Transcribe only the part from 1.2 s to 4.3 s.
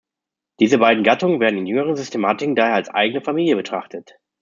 werden in jüngeren Systematiken daher als eigene Familien betrachtet.